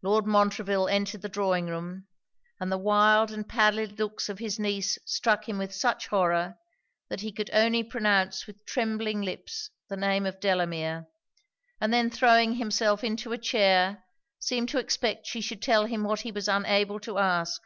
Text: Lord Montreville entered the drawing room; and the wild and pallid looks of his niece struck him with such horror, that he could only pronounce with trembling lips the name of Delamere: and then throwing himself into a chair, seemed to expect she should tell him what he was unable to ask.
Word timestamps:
Lord 0.00 0.24
Montreville 0.24 0.88
entered 0.88 1.20
the 1.20 1.28
drawing 1.28 1.66
room; 1.66 2.06
and 2.58 2.72
the 2.72 2.78
wild 2.78 3.30
and 3.30 3.46
pallid 3.46 3.98
looks 3.98 4.30
of 4.30 4.38
his 4.38 4.58
niece 4.58 4.96
struck 5.04 5.46
him 5.46 5.58
with 5.58 5.74
such 5.74 6.06
horror, 6.06 6.56
that 7.10 7.20
he 7.20 7.30
could 7.30 7.50
only 7.52 7.82
pronounce 7.84 8.46
with 8.46 8.64
trembling 8.64 9.20
lips 9.20 9.68
the 9.90 9.98
name 9.98 10.24
of 10.24 10.40
Delamere: 10.40 11.08
and 11.78 11.92
then 11.92 12.08
throwing 12.08 12.54
himself 12.54 13.04
into 13.04 13.32
a 13.34 13.36
chair, 13.38 14.04
seemed 14.38 14.70
to 14.70 14.78
expect 14.78 15.26
she 15.26 15.42
should 15.42 15.60
tell 15.60 15.84
him 15.84 16.04
what 16.04 16.20
he 16.20 16.32
was 16.32 16.48
unable 16.48 16.98
to 17.00 17.18
ask. 17.18 17.60